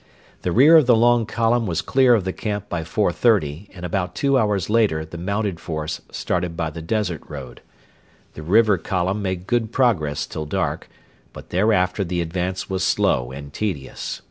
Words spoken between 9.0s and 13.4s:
made good progress till dark, but thereafter the advance was slow